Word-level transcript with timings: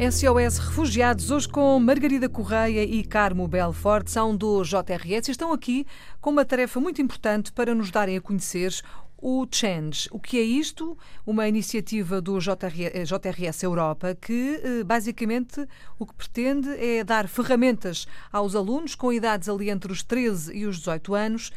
SOS 0.00 0.56
Refugiados, 0.56 1.30
hoje 1.30 1.46
com 1.46 1.78
Margarida 1.78 2.26
Correia 2.26 2.82
e 2.82 3.04
Carmo 3.04 3.46
Belfort, 3.46 4.08
são 4.08 4.34
do 4.34 4.62
JRS 4.64 5.28
e 5.28 5.30
estão 5.30 5.52
aqui 5.52 5.86
com 6.22 6.30
uma 6.30 6.42
tarefa 6.42 6.80
muito 6.80 7.02
importante 7.02 7.52
para 7.52 7.74
nos 7.74 7.90
darem 7.90 8.16
a 8.16 8.20
conhecer 8.20 8.74
o 9.18 9.46
Change. 9.50 10.08
O 10.10 10.18
que 10.18 10.38
é 10.38 10.42
isto? 10.42 10.96
Uma 11.26 11.46
iniciativa 11.46 12.18
do 12.18 12.38
JRS 12.38 13.62
Europa 13.62 14.16
que, 14.18 14.62
eh, 14.64 14.84
basicamente, 14.84 15.68
o 15.98 16.06
que 16.06 16.14
pretende 16.14 16.70
é 16.82 17.04
dar 17.04 17.28
ferramentas 17.28 18.06
aos 18.32 18.54
alunos 18.54 18.94
com 18.94 19.12
idades 19.12 19.50
ali 19.50 19.68
entre 19.68 19.92
os 19.92 20.02
13 20.02 20.56
e 20.56 20.64
os 20.64 20.78
18 20.78 21.14
anos 21.14 21.52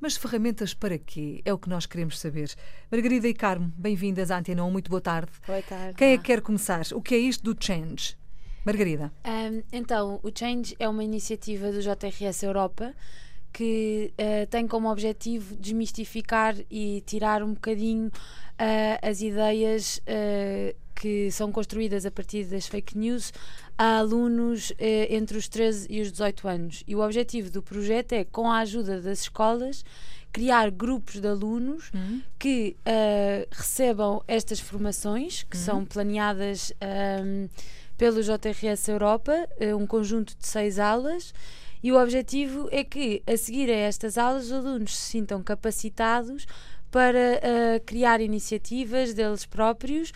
mas 0.00 0.16
ferramentas 0.16 0.74
para 0.74 0.98
quê? 0.98 1.40
É 1.44 1.52
o 1.52 1.58
que 1.58 1.68
nós 1.68 1.86
queremos 1.86 2.18
saber. 2.18 2.54
Margarida 2.90 3.28
e 3.28 3.34
Carmo, 3.34 3.72
bem-vindas 3.76 4.30
à 4.30 4.38
Antena 4.38 4.64
1, 4.64 4.70
muito 4.70 4.90
boa 4.90 5.00
tarde. 5.00 5.32
Boa 5.46 5.62
tarde. 5.62 5.94
Quem 5.96 6.12
é 6.12 6.16
que 6.16 6.24
quer 6.24 6.40
começar? 6.40 6.82
O 6.92 7.00
que 7.00 7.14
é 7.14 7.18
isto 7.18 7.42
do 7.42 7.64
Change? 7.64 8.16
Margarida. 8.64 9.12
Um, 9.24 9.62
então, 9.72 10.20
o 10.22 10.30
Change 10.36 10.74
é 10.78 10.88
uma 10.88 11.04
iniciativa 11.04 11.70
do 11.70 11.80
JRS 11.80 12.42
Europa 12.42 12.94
que 13.56 14.12
uh, 14.20 14.46
tem 14.48 14.68
como 14.68 14.92
objetivo 14.92 15.56
desmistificar 15.56 16.54
e 16.70 17.02
tirar 17.06 17.42
um 17.42 17.54
bocadinho 17.54 18.08
uh, 18.08 18.98
as 19.00 19.22
ideias 19.22 19.96
uh, 19.96 20.76
que 20.94 21.30
são 21.30 21.50
construídas 21.50 22.04
a 22.04 22.10
partir 22.10 22.44
das 22.44 22.66
fake 22.66 22.98
news 22.98 23.32
a 23.78 23.96
alunos 23.96 24.72
entre 24.78 25.38
os 25.38 25.48
13 25.48 25.86
e 25.90 26.00
os 26.02 26.10
18 26.10 26.48
anos. 26.48 26.84
E 26.86 26.94
o 26.96 27.00
objetivo 27.00 27.50
do 27.50 27.62
projeto 27.62 28.12
é, 28.12 28.24
com 28.24 28.50
a 28.50 28.58
ajuda 28.58 29.00
das 29.00 29.20
escolas, 29.20 29.84
criar 30.32 30.70
grupos 30.70 31.20
de 31.20 31.28
alunos 31.28 31.90
uhum. 31.92 32.22
que 32.38 32.74
recebam 33.50 34.24
estas 34.26 34.58
formações, 34.58 35.42
que 35.42 35.58
uhum. 35.58 35.62
são 35.62 35.84
planeadas 35.84 36.72
um, 37.22 37.46
pelo 37.98 38.22
JRS 38.22 38.88
Europa, 38.88 39.46
um 39.78 39.86
conjunto 39.86 40.34
de 40.34 40.46
seis 40.46 40.78
aulas 40.78 41.34
e 41.86 41.92
o 41.92 42.02
objetivo 42.02 42.68
é 42.72 42.82
que, 42.82 43.22
a 43.24 43.36
seguir 43.36 43.70
a 43.70 43.76
estas 43.76 44.18
aulas, 44.18 44.46
os 44.46 44.52
alunos 44.52 44.96
se 44.96 45.02
sintam 45.02 45.40
capacitados 45.40 46.44
para 46.90 47.38
uh, 47.38 47.84
criar 47.86 48.20
iniciativas 48.20 49.14
deles 49.14 49.46
próprios 49.46 50.10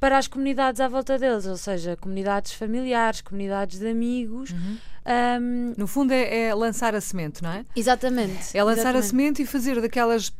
para 0.00 0.18
as 0.18 0.26
comunidades 0.26 0.80
à 0.80 0.88
volta 0.88 1.16
deles, 1.16 1.46
ou 1.46 1.56
seja, 1.56 1.96
comunidades 1.96 2.54
familiares, 2.54 3.20
comunidades 3.20 3.78
de 3.78 3.86
amigos. 3.86 4.50
Uhum. 4.50 4.78
Um, 5.40 5.74
no 5.78 5.86
fundo 5.86 6.10
é, 6.10 6.46
é, 6.48 6.54
lançar 6.56 6.92
a 6.92 7.00
semente, 7.00 7.40
não 7.40 7.52
é? 7.52 7.64
Exatamente. 7.76 8.58
É 8.58 8.64
lançar 8.64 8.80
exatamente. 8.80 9.04
a 9.04 9.08
semente 9.08 9.42
e 9.42 9.46
fazer 9.46 9.80
daquelas 9.80 10.34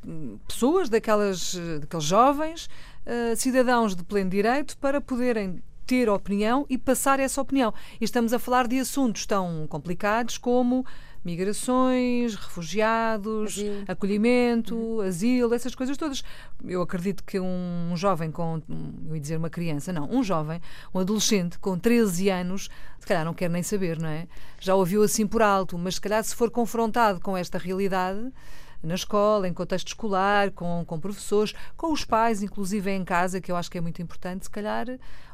pessoas, 0.49 0.89
daquelas, 0.89 1.55
daqueles 1.81 2.05
jovens, 2.05 2.69
uh, 3.07 3.37
cidadãos 3.37 3.95
de 3.95 4.03
pleno 4.03 4.31
direito 4.31 4.77
para 4.79 5.01
poderem 5.01 5.63
ter 5.87 6.09
opinião 6.09 6.67
e 6.69 6.79
passar 6.79 7.21
essa 7.21 7.41
opinião. 7.41 7.73
E 8.01 8.05
estamos 8.05 8.33
a 8.33 8.39
falar 8.39 8.67
de 8.67 8.79
assuntos 8.79 9.27
tão 9.27 9.67
complicados 9.69 10.39
como 10.39 10.85
migrações, 11.25 12.35
refugiados, 12.35 13.59
asilo. 13.59 13.85
acolhimento, 13.87 14.77
uhum. 14.77 15.01
asilo, 15.03 15.55
essas 15.55 15.75
coisas 15.75 15.97
todas. 15.97 16.23
Eu 16.65 16.83
acredito 16.83 17.23
que 17.23 17.39
um 17.39 17.93
jovem 17.95 18.31
com, 18.31 18.61
eu 19.09 19.15
ia 19.15 19.21
dizer 19.21 19.37
uma 19.37 19.51
criança, 19.51 19.93
não, 19.93 20.11
um 20.11 20.23
jovem, 20.23 20.61
um 20.93 20.99
adolescente 20.99 21.59
com 21.59 21.79
13 21.79 22.29
anos, 22.29 22.69
se 22.99 23.07
calhar 23.07 23.25
não 23.25 23.35
quer 23.35 23.49
nem 23.49 23.63
saber, 23.63 23.99
não 23.99 24.09
é? 24.09 24.27
Já 24.59 24.75
ouviu 24.75 25.03
assim 25.03 25.27
por 25.27 25.43
alto, 25.43 25.79
mas 25.79 25.95
se 25.95 26.01
calhar 26.01 26.23
se 26.25 26.35
for 26.35 26.51
confrontado 26.51 27.21
com 27.21 27.37
esta 27.37 27.57
realidade, 27.57 28.33
na 28.83 28.95
escola, 28.95 29.49
em 29.49 29.55
contexto 29.55 29.89
escolar, 29.89 30.51
com, 30.51 30.85
com 30.87 30.99
professores, 30.99 31.55
com 31.77 31.93
os 31.93 32.05
pais, 32.05 32.43
inclusive 32.43 32.91
em 32.91 33.05
casa, 33.05 33.41
que 33.41 33.51
eu 33.51 33.57
acho 33.57 33.71
que 33.71 33.79
é 33.79 33.81
muito 33.81 34.03
importante, 34.03 34.45
se 34.45 34.51
calhar 34.51 34.87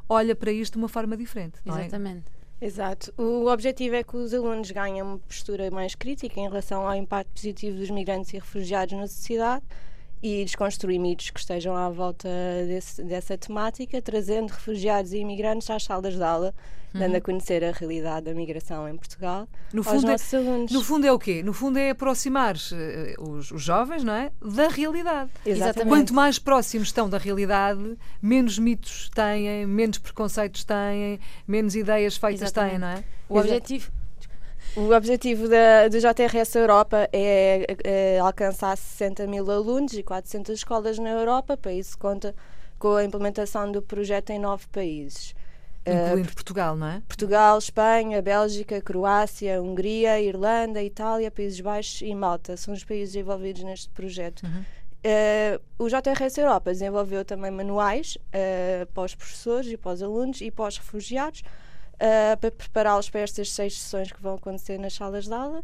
olha 0.08 0.34
para 0.34 0.52
isto 0.52 0.74
de 0.74 0.78
uma 0.78 0.88
forma 0.88 1.16
diferente. 1.16 1.58
É? 1.64 1.70
Exatamente. 1.70 2.24
É? 2.60 2.66
Exato. 2.66 3.12
O 3.16 3.46
objetivo 3.46 3.94
é 3.94 4.02
que 4.02 4.16
os 4.16 4.34
alunos 4.34 4.70
ganhem 4.70 5.00
uma 5.00 5.18
postura 5.18 5.70
mais 5.70 5.94
crítica 5.94 6.40
em 6.40 6.48
relação 6.48 6.86
ao 6.86 6.94
impacto 6.94 7.30
positivo 7.30 7.78
dos 7.78 7.88
migrantes 7.88 8.32
e 8.32 8.38
refugiados 8.38 8.98
na 8.98 9.06
sociedade 9.06 9.64
e 10.22 10.44
desconstruir 10.44 10.98
mitos 10.98 11.30
que 11.30 11.38
estejam 11.38 11.76
à 11.76 11.88
volta 11.88 12.28
desse, 12.66 13.02
dessa 13.02 13.38
temática, 13.38 14.00
trazendo 14.02 14.50
refugiados 14.50 15.12
e 15.12 15.18
imigrantes 15.18 15.70
às 15.70 15.84
salas 15.84 16.14
de 16.14 16.22
aula, 16.22 16.54
uhum. 16.92 17.00
dando 17.00 17.16
a 17.16 17.20
conhecer 17.20 17.64
a 17.64 17.72
realidade 17.72 18.26
da 18.26 18.34
migração 18.34 18.88
em 18.88 18.96
Portugal 18.96 19.48
no 19.72 19.82
fundo 19.82 20.06
é- 20.06 20.12
nossos 20.12 20.34
alunos. 20.34 20.72
No 20.72 20.82
fundo 20.82 21.06
é 21.06 21.12
o 21.12 21.18
quê? 21.18 21.42
No 21.42 21.52
fundo 21.52 21.78
é 21.78 21.90
aproximar 21.90 22.56
uh, 22.56 23.30
os, 23.30 23.50
os, 23.50 23.62
jovens 23.62 24.02
não 24.02 24.12
é? 24.12 24.32
da 24.42 24.68
realidade. 24.68 25.30
Exatamente. 25.44 25.88
Quanto 25.88 26.14
mais 26.14 26.38
próximos 26.38 26.88
estão 26.88 27.08
da 27.08 27.18
realidade, 27.18 27.96
menos 28.20 28.58
mitos 28.58 29.10
têm, 29.10 29.66
menos 29.66 29.98
preconceitos 29.98 30.64
têm, 30.64 31.20
menos 31.46 31.74
ideias 31.74 32.16
feitas 32.16 32.42
Exatamente. 32.42 32.70
têm, 32.70 32.78
não 32.80 32.88
é? 32.88 33.04
O 33.28 33.38
objetivo 33.38 33.90
o 34.78 34.94
objetivo 34.94 35.48
da, 35.48 35.88
do 35.88 35.98
JRS 35.98 36.54
Europa 36.54 37.08
é, 37.12 37.66
é, 37.82 38.18
alcançar 38.20 38.76
60 38.76 39.26
mil 39.26 39.50
alunos 39.50 39.92
e 39.92 40.04
400 40.04 40.54
escolas 40.54 40.98
na 40.98 41.10
Europa. 41.10 41.56
Para 41.56 41.72
isso, 41.72 41.98
conta 41.98 42.34
com 42.78 42.94
a 42.94 43.04
implementação 43.04 43.72
do 43.72 43.82
projeto 43.82 44.30
em 44.30 44.38
nove 44.38 44.66
países. 44.68 45.34
Incluindo 45.84 46.28
uh, 46.28 46.34
Portugal, 46.34 46.76
não 46.76 46.86
é? 46.86 47.02
Portugal, 47.08 47.58
Espanha, 47.58 48.22
Bélgica, 48.22 48.80
Croácia, 48.80 49.60
Hungria, 49.60 50.20
Irlanda, 50.20 50.82
Itália, 50.82 51.30
Países 51.30 51.60
Baixos 51.60 52.02
e 52.02 52.14
Malta 52.14 52.56
são 52.56 52.72
os 52.72 52.84
países 52.84 53.16
envolvidos 53.16 53.64
neste 53.64 53.88
projeto. 53.90 54.44
Uhum. 54.44 54.64
Uh, 54.98 55.84
o 55.84 55.88
JRS 55.88 56.38
Europa 56.38 56.70
desenvolveu 56.70 57.24
também 57.24 57.50
manuais 57.50 58.16
uh, 58.16 58.86
para 58.92 59.02
os 59.04 59.14
professores 59.14 59.72
e 59.72 59.76
para 59.76 59.92
os 59.92 60.02
alunos 60.02 60.40
e 60.40 60.50
para 60.50 60.68
os 60.68 60.76
refugiados 60.76 61.42
uh, 61.98 62.36
para 62.38 62.50
prepará-los 62.50 63.10
para 63.10 63.20
estas 63.20 63.52
seis 63.52 63.78
sessões 63.78 64.10
que 64.12 64.22
vão 64.22 64.36
acontecer 64.36 64.78
nas 64.78 64.94
salas 64.94 65.26
de 65.26 65.32
aula 65.34 65.62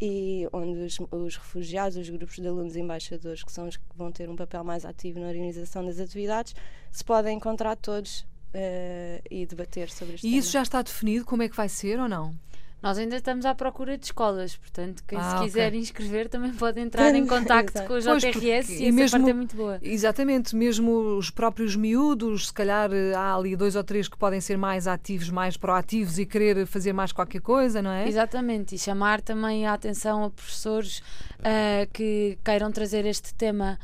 e 0.00 0.48
onde 0.52 0.80
os, 0.80 0.98
os, 1.10 1.36
refugiados, 1.36 1.96
os 1.96 2.08
grupos 2.08 2.36
de 2.36 2.46
alunos 2.46 2.74
embaixadores, 2.74 3.44
que 3.44 3.52
são 3.52 3.68
os 3.68 3.76
que 3.76 3.84
vão 3.94 4.10
ter 4.10 4.30
um 4.30 4.36
papel 4.36 4.64
mais 4.64 4.84
ativo 4.84 5.20
na 5.20 5.28
organização 5.28 5.84
das 5.84 6.00
atividades, 6.00 6.54
se 6.90 7.04
podem 7.04 7.36
encontrar 7.36 7.76
todos 7.76 8.20
uh, 8.20 9.22
e 9.30 9.44
debater 9.44 9.90
sobre 9.90 10.14
isto. 10.14 10.26
E 10.26 10.38
isso 10.38 10.52
já 10.52 10.62
está 10.62 10.80
definido 10.80 11.26
como 11.26 11.42
é 11.42 11.48
que 11.48 11.56
vai 11.56 11.68
ser 11.68 12.00
ou 12.00 12.08
não? 12.08 12.34
Nós 12.82 12.96
ainda 12.96 13.16
estamos 13.16 13.44
à 13.44 13.54
procura 13.54 13.98
de 13.98 14.06
escolas, 14.06 14.56
portanto, 14.56 15.02
quem 15.06 15.18
ah, 15.18 15.36
se 15.36 15.44
quiser 15.44 15.68
okay. 15.68 15.80
inscrever 15.80 16.28
também 16.28 16.52
pode 16.52 16.80
entrar 16.80 17.14
em 17.14 17.24
contacto 17.26 17.82
com 17.84 17.92
o 17.94 18.00
JRS 18.00 18.32
pois, 18.32 18.70
e, 18.70 18.84
e 18.84 18.92
mesmo, 18.92 19.18
parte 19.18 19.30
é 19.30 19.34
muito 19.34 19.54
boa. 19.54 19.78
Exatamente, 19.82 20.56
mesmo 20.56 21.16
os 21.18 21.30
próprios 21.30 21.76
miúdos, 21.76 22.46
se 22.46 22.52
calhar 22.52 22.90
eh, 22.92 23.14
há 23.14 23.34
ali 23.34 23.54
dois 23.54 23.76
ou 23.76 23.84
três 23.84 24.08
que 24.08 24.16
podem 24.16 24.40
ser 24.40 24.56
mais 24.56 24.86
ativos, 24.86 25.28
mais 25.28 25.58
proativos 25.58 26.18
e 26.18 26.24
querer 26.24 26.66
fazer 26.66 26.94
mais 26.94 27.12
qualquer 27.12 27.42
coisa, 27.42 27.82
não 27.82 27.90
é? 27.90 28.08
Exatamente, 28.08 28.74
e 28.74 28.78
chamar 28.78 29.20
também 29.20 29.66
a 29.66 29.74
atenção 29.74 30.24
a 30.24 30.30
professores 30.30 31.00
uh, 31.40 31.90
que 31.92 32.38
queiram 32.42 32.72
trazer 32.72 33.04
este 33.04 33.34
tema 33.34 33.78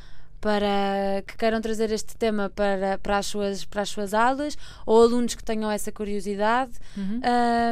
para 0.46 1.24
que 1.26 1.36
queiram 1.36 1.60
trazer 1.60 1.90
este 1.90 2.16
tema 2.16 2.48
para, 2.48 2.98
para, 2.98 3.18
as, 3.18 3.26
suas, 3.26 3.64
para 3.64 3.82
as 3.82 3.88
suas 3.88 4.14
aulas 4.14 4.56
ou 4.86 5.02
alunos 5.02 5.34
que 5.34 5.42
tenham 5.42 5.68
essa 5.68 5.90
curiosidade. 5.90 6.70
Uhum. 6.96 7.20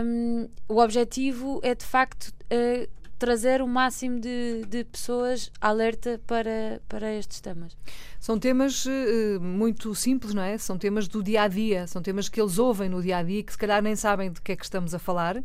Um, 0.04 0.48
o 0.68 0.80
objetivo 0.80 1.60
é 1.62 1.72
de 1.72 1.84
facto 1.84 2.30
uh, 2.30 2.88
trazer 3.16 3.62
o 3.62 3.68
máximo 3.68 4.18
de, 4.18 4.64
de 4.66 4.82
pessoas 4.82 5.52
alerta 5.60 6.20
para, 6.26 6.82
para 6.88 7.14
estes 7.14 7.40
temas. 7.40 7.76
São 8.18 8.40
temas 8.40 8.84
uh, 8.86 9.40
muito 9.40 9.94
simples, 9.94 10.34
não 10.34 10.42
é? 10.42 10.58
São 10.58 10.76
temas 10.76 11.06
do 11.06 11.22
dia 11.22 11.42
a 11.42 11.48
dia, 11.48 11.86
são 11.86 12.02
temas 12.02 12.28
que 12.28 12.40
eles 12.40 12.58
ouvem 12.58 12.88
no 12.88 13.00
dia 13.00 13.18
a 13.18 13.22
dia 13.22 13.40
que 13.44 13.52
se 13.52 13.58
calhar 13.58 13.80
nem 13.80 13.94
sabem 13.94 14.32
de 14.32 14.42
que 14.42 14.50
é 14.50 14.56
que 14.56 14.64
estamos 14.64 14.92
a 14.92 14.98
falar 14.98 15.40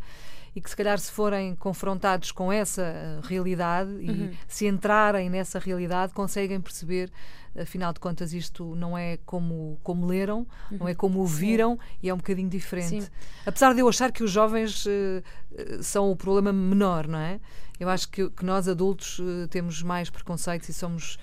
e 0.59 0.61
que 0.61 0.69
se 0.69 0.75
calhar 0.75 0.99
se 0.99 1.09
forem 1.09 1.55
confrontados 1.55 2.33
com 2.33 2.51
essa 2.51 2.81
eh, 2.81 3.19
realidade 3.23 3.89
e 4.01 4.09
uhum. 4.09 4.31
se 4.45 4.67
entrarem 4.67 5.29
nessa 5.29 5.57
realidade 5.57 6.13
conseguem 6.13 6.59
perceber 6.59 7.09
afinal 7.57 7.93
de 7.93 7.99
contas 8.01 8.33
isto 8.33 8.75
não 8.75 8.97
é 8.97 9.17
como, 9.25 9.79
como 9.81 10.05
leram, 10.05 10.39
uhum. 10.69 10.79
não 10.79 10.87
é 10.87 10.91
uhum. 10.91 10.97
como 10.97 11.19
ouviram 11.19 11.75
Sim. 11.75 11.97
e 12.03 12.09
é 12.09 12.13
um 12.13 12.17
bocadinho 12.17 12.49
diferente. 12.49 13.03
Sim. 13.03 13.09
Apesar 13.45 13.73
de 13.73 13.79
eu 13.79 13.87
achar 13.87 14.11
que 14.11 14.21
os 14.21 14.29
jovens 14.29 14.85
uh, 14.85 15.81
são 15.81 16.11
o 16.11 16.15
problema 16.15 16.51
menor, 16.51 17.07
não 17.07 17.19
é? 17.19 17.39
Eu 17.79 17.87
acho 17.89 18.09
que, 18.09 18.29
que 18.29 18.45
nós 18.45 18.67
adultos 18.67 19.19
uh, 19.19 19.47
temos 19.49 19.81
mais 19.81 20.09
preconceitos 20.09 20.67
e 20.67 20.73
somos 20.73 21.17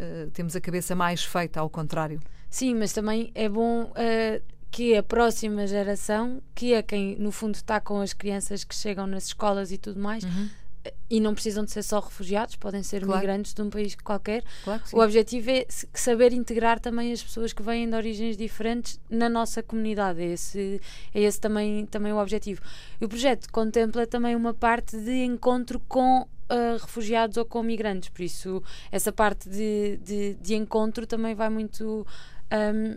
uh, 0.00 0.30
temos 0.30 0.56
a 0.56 0.60
cabeça 0.60 0.94
mais 0.94 1.22
feita 1.22 1.60
ao 1.60 1.68
contrário. 1.68 2.20
Sim, 2.48 2.74
mas 2.74 2.94
também 2.94 3.30
é 3.34 3.48
bom 3.48 3.92
que 4.70 4.96
a 4.96 5.02
próxima 5.02 5.66
geração, 5.66 6.42
que 6.54 6.74
é 6.74 6.82
quem 6.82 7.16
no 7.18 7.32
fundo 7.32 7.54
está 7.54 7.80
com 7.80 8.00
as 8.00 8.12
crianças 8.12 8.64
que 8.64 8.74
chegam 8.74 9.06
nas 9.06 9.26
escolas 9.26 9.72
e 9.72 9.78
tudo 9.78 9.98
mais, 9.98 10.24
uhum. 10.24 10.48
e 11.08 11.20
não 11.20 11.34
precisam 11.34 11.64
de 11.64 11.70
ser 11.70 11.82
só 11.82 12.00
refugiados, 12.00 12.54
podem 12.56 12.82
ser 12.82 13.02
claro. 13.02 13.20
migrantes 13.20 13.54
de 13.54 13.62
um 13.62 13.70
país 13.70 13.96
qualquer. 13.96 14.44
Claro 14.64 14.82
o 14.92 15.00
objetivo 15.00 15.50
é 15.50 15.66
saber 15.94 16.32
integrar 16.32 16.78
também 16.80 17.12
as 17.12 17.22
pessoas 17.22 17.52
que 17.52 17.62
vêm 17.62 17.88
de 17.88 17.96
origens 17.96 18.36
diferentes 18.36 19.00
na 19.08 19.28
nossa 19.28 19.62
comunidade. 19.62 20.20
É 20.20 20.32
esse, 20.32 20.80
é 21.14 21.22
esse 21.22 21.40
também, 21.40 21.86
também 21.86 22.12
o 22.12 22.18
objetivo. 22.18 22.60
E 23.00 23.04
o 23.04 23.08
projeto 23.08 23.50
contempla 23.50 24.06
também 24.06 24.36
uma 24.36 24.54
parte 24.54 24.96
de 24.96 25.24
encontro 25.24 25.80
com 25.80 26.26
Uh, 26.50 26.80
refugiados 26.80 27.36
ou 27.36 27.44
com 27.44 27.62
migrantes, 27.62 28.08
por 28.08 28.22
isso 28.22 28.62
essa 28.90 29.12
parte 29.12 29.50
de, 29.50 29.98
de, 30.02 30.34
de 30.40 30.54
encontro 30.54 31.06
também 31.06 31.34
vai 31.34 31.50
muito 31.50 32.06
um, 32.50 32.96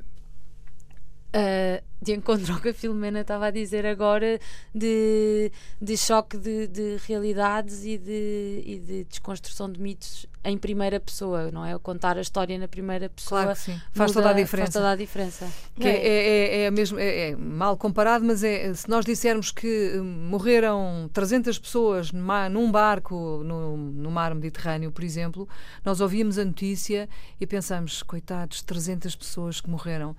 uh, 1.35 1.83
de 2.01 2.13
encontro 2.13 2.53
ao 2.53 2.59
que 2.59 2.69
a 2.69 2.73
Filomena 2.73 3.21
estava 3.21 3.47
a 3.47 3.51
dizer 3.51 3.85
agora, 3.85 4.39
de, 4.73 5.51
de 5.79 5.97
choque 5.97 6.37
de, 6.37 6.67
de 6.67 6.97
realidades 7.07 7.85
e 7.85 7.97
de, 7.97 8.63
e 8.65 8.79
de 8.79 9.03
desconstrução 9.03 9.71
de 9.71 9.79
mitos 9.79 10.25
em 10.43 10.57
primeira 10.57 10.99
pessoa, 10.99 11.51
não 11.51 11.63
é? 11.63 11.77
Contar 11.77 12.17
a 12.17 12.21
história 12.21 12.57
na 12.57 12.67
primeira 12.67 13.07
pessoa 13.07 13.43
claro 13.43 13.55
que 13.55 13.63
sim. 13.63 13.81
faz 13.91 14.11
toda 14.11 14.31
a 14.31 14.33
diferença. 14.33 14.71
Faz 14.71 14.73
toda 14.73 14.91
a 14.91 14.95
diferença. 14.95 15.47
Que 15.75 15.87
é, 15.87 15.91
é, 15.91 16.07
é, 16.07 16.63
é 16.63 16.71
mesmo, 16.71 16.97
é, 16.97 17.29
é, 17.29 17.35
mal 17.35 17.77
comparado, 17.77 18.25
mas 18.25 18.43
é, 18.43 18.73
se 18.73 18.89
nós 18.89 19.05
dissermos 19.05 19.51
que 19.51 19.93
hum, 19.95 20.27
morreram 20.29 21.07
300 21.13 21.59
pessoas 21.59 22.11
numa, 22.11 22.49
num 22.49 22.71
barco 22.71 23.43
no, 23.45 23.77
no 23.77 24.09
mar 24.09 24.33
Mediterrâneo, 24.33 24.91
por 24.91 25.03
exemplo, 25.03 25.47
nós 25.85 26.01
ouvimos 26.01 26.39
a 26.39 26.45
notícia 26.45 27.07
e 27.39 27.45
pensamos, 27.45 28.01
coitados, 28.01 28.63
300 28.63 29.15
pessoas 29.15 29.61
que 29.61 29.69
morreram 29.69 30.15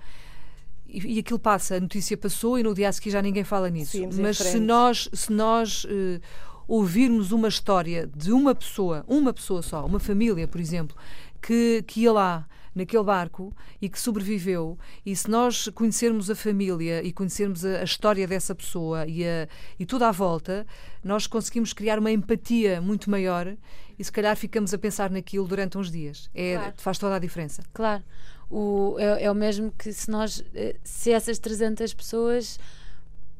e, 0.92 1.18
aquilo 1.18 1.38
passa, 1.38 1.76
a 1.76 1.80
notícia 1.80 2.16
passou 2.16 2.58
e 2.58 2.62
no 2.62 2.74
dia 2.74 2.88
a 2.88 2.92
seguir 2.92 3.10
já 3.10 3.22
ninguém 3.22 3.44
fala 3.44 3.70
nisso. 3.70 3.92
Sim, 3.92 4.08
Mas 4.20 4.38
se 4.38 4.60
nós, 4.60 5.08
se 5.12 5.32
nós 5.32 5.84
uh, 5.84 6.20
ouvirmos 6.68 7.32
uma 7.32 7.48
história 7.48 8.08
de 8.14 8.32
uma 8.32 8.54
pessoa, 8.54 9.04
uma 9.08 9.32
pessoa 9.32 9.62
só, 9.62 9.84
uma 9.86 9.98
família, 9.98 10.46
por 10.46 10.60
exemplo, 10.60 10.96
que, 11.40 11.82
que 11.86 12.02
ia 12.02 12.12
lá 12.12 12.46
naquele 12.74 13.02
barco 13.02 13.54
e 13.80 13.88
que 13.88 13.98
sobreviveu, 13.98 14.78
e 15.04 15.14
se 15.14 15.30
nós 15.30 15.68
conhecermos 15.68 16.30
a 16.30 16.34
família 16.34 17.02
e 17.02 17.12
conhecermos 17.12 17.64
a, 17.64 17.80
a 17.80 17.84
história 17.84 18.26
dessa 18.26 18.54
pessoa 18.54 19.06
e, 19.06 19.24
a, 19.24 19.48
e 19.78 19.84
tudo 19.84 20.04
à 20.04 20.10
volta, 20.10 20.66
nós 21.04 21.26
conseguimos 21.26 21.72
criar 21.72 21.98
uma 21.98 22.10
empatia 22.10 22.80
muito 22.80 23.10
maior 23.10 23.56
e 23.98 24.04
se 24.04 24.10
calhar 24.10 24.36
ficamos 24.36 24.72
a 24.72 24.78
pensar 24.78 25.10
naquilo 25.10 25.46
durante 25.46 25.78
uns 25.78 25.90
dias. 25.90 26.30
É, 26.34 26.54
claro. 26.54 26.74
Faz 26.78 26.98
toda 26.98 27.16
a 27.16 27.18
diferença. 27.18 27.62
Claro. 27.72 28.02
O, 28.50 28.96
é, 28.98 29.24
é 29.24 29.30
o 29.30 29.34
mesmo 29.34 29.72
que 29.72 29.92
se 29.92 30.10
nós, 30.10 30.44
eh, 30.54 30.76
se 30.84 31.10
essas 31.10 31.38
300 31.38 31.94
pessoas 31.94 32.58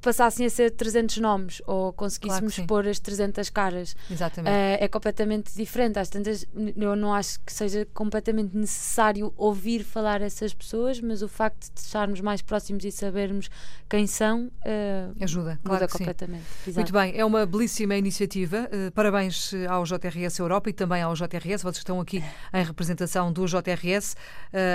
passassem 0.03 0.45
a 0.45 0.51
ser 0.51 0.73
300 0.73 1.19
nomes 1.19 1.63
ou 1.67 1.93
conseguíssemos 1.93 2.57
claro 2.57 2.69
pôr 2.69 2.89
as 2.89 2.99
300 2.99 3.49
caras. 3.49 3.97
Exatamente. 4.11 4.53
Uh, 4.53 4.85
é 4.85 4.89
completamente 4.89 5.55
diferente. 5.55 5.99
Às 5.99 6.09
tantas, 6.09 6.47
eu 6.77 6.97
não 6.97 7.15
acho 7.15 7.39
que 7.41 7.53
seja 7.53 7.87
completamente 7.95 8.57
necessário 8.57 9.33
ouvir 9.37 9.85
falar 9.85 10.21
essas 10.21 10.53
pessoas, 10.53 11.01
mas 11.01 11.23
o 11.23 11.29
facto 11.29 11.73
de 11.73 11.81
estarmos 11.81 12.21
mais 12.21 12.43
próximos 12.43 12.85
e 12.85 12.91
sabermos 12.91 13.49
quem 13.89 14.07
são 14.07 14.47
uh, 14.47 15.23
ajuda, 15.23 15.59
claro 15.65 15.89
completamente. 15.89 16.45
Muito 16.67 16.93
bem, 16.93 17.17
é 17.17 17.25
uma 17.25 17.47
belíssima 17.47 17.97
iniciativa. 17.97 18.69
Uh, 18.73 18.91
parabéns 18.91 19.53
ao 19.69 19.85
JRS 19.85 20.39
Europa 20.39 20.71
e 20.71 20.73
também 20.73 21.03
ao 21.03 21.15
JRS. 21.15 21.63
Vocês 21.63 21.79
estão 21.79 22.01
aqui 22.01 22.23
em 22.53 22.65
representação 22.65 23.33
do 23.33 23.47
JRS, 23.47 24.17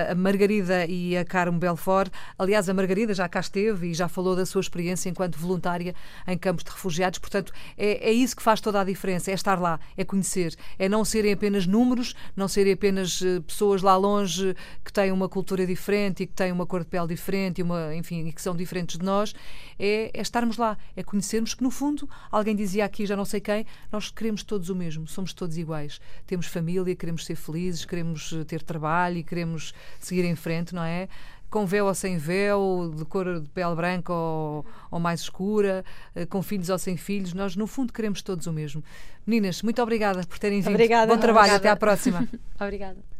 a 0.09 0.15
Margarida 0.15 0.85
e 0.85 1.17
a 1.17 1.25
Carmo 1.25 1.59
Belfort. 1.59 2.11
Aliás, 2.37 2.69
a 2.69 2.73
Margarida 2.73 3.13
já 3.13 3.27
cá 3.27 3.39
esteve 3.39 3.87
e 3.87 3.93
já 3.93 4.07
falou 4.07 4.35
da 4.35 4.45
sua 4.45 4.61
experiência 4.61 5.09
enquanto 5.17 5.39
voluntária 5.39 5.95
em 6.27 6.37
campos 6.37 6.63
de 6.63 6.69
refugiados. 6.69 7.17
Portanto, 7.17 7.51
é, 7.75 8.09
é 8.09 8.11
isso 8.11 8.35
que 8.35 8.43
faz 8.43 8.61
toda 8.61 8.79
a 8.79 8.83
diferença: 8.83 9.31
é 9.31 9.33
estar 9.33 9.59
lá, 9.59 9.79
é 9.97 10.05
conhecer, 10.05 10.55
é 10.77 10.87
não 10.87 11.03
serem 11.03 11.33
apenas 11.33 11.65
números, 11.65 12.15
não 12.35 12.47
serem 12.47 12.73
apenas 12.73 13.19
uh, 13.21 13.41
pessoas 13.41 13.81
lá 13.81 13.97
longe 13.97 14.55
que 14.85 14.93
têm 14.93 15.11
uma 15.11 15.27
cultura 15.27 15.65
diferente 15.65 16.23
e 16.23 16.27
que 16.27 16.33
têm 16.33 16.51
uma 16.51 16.65
cor 16.65 16.81
de 16.81 16.87
pele 16.87 17.07
diferente 17.07 17.59
e, 17.59 17.63
uma, 17.63 17.95
enfim, 17.95 18.27
e 18.27 18.31
que 18.31 18.41
são 18.41 18.55
diferentes 18.55 18.97
de 18.97 19.03
nós. 19.03 19.33
É, 19.79 20.11
é 20.13 20.21
estarmos 20.21 20.57
lá, 20.57 20.77
é 20.95 21.01
conhecermos 21.01 21.53
que, 21.53 21.63
no 21.63 21.71
fundo, 21.71 22.07
alguém 22.31 22.55
dizia 22.55 22.85
aqui, 22.85 23.05
já 23.05 23.15
não 23.15 23.25
sei 23.25 23.39
quem, 23.39 23.65
nós 23.91 24.11
queremos 24.11 24.43
todos 24.43 24.69
o 24.69 24.75
mesmo, 24.75 25.07
somos 25.07 25.33
todos 25.33 25.57
iguais. 25.57 25.99
Temos 26.27 26.45
família, 26.45 26.95
queremos 26.95 27.25
ser 27.25 27.35
felizes, 27.35 27.85
queremos 27.85 28.33
eh, 28.33 28.43
ter 28.43 28.61
trabalho 28.61 29.17
e 29.17 29.23
queremos 29.23 29.73
seguir 29.99 30.25
em 30.25 30.35
frente, 30.35 30.75
não 30.75 30.83
é? 30.83 31.07
Com 31.49 31.65
véu 31.65 31.85
ou 31.85 31.93
sem 31.93 32.17
véu, 32.17 32.93
de 32.95 33.05
cor 33.05 33.39
de 33.39 33.49
pele 33.49 33.75
branca 33.75 34.11
ou, 34.13 34.65
ou, 34.91 34.99
mais 34.99 35.21
escura, 35.21 35.83
eh, 36.15 36.25
com 36.25 36.41
filhos 36.41 36.69
ou 36.69 36.77
sem 36.77 36.97
filhos. 36.97 37.33
Nós, 37.33 37.55
no 37.55 37.67
fundo, 37.67 37.93
queremos 37.93 38.21
todos 38.21 38.47
o 38.47 38.53
mesmo. 38.53 38.83
Meninas, 39.25 39.61
muito 39.61 39.81
obrigada 39.81 40.25
por 40.25 40.37
terem 40.39 40.59
vindo. 40.59 40.73
Obrigada. 40.73 41.13
Bom 41.13 41.19
trabalho, 41.19 41.53
obrigada. 41.53 41.57
até 41.57 41.69
à 41.69 41.75
próxima. 41.75 42.27
obrigada. 42.59 43.16